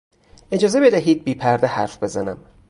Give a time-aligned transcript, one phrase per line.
[0.51, 2.45] اجازه بدهید بی پرده حرف بزنم.